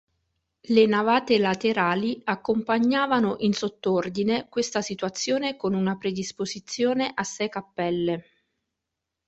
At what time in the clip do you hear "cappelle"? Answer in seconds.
7.49-8.25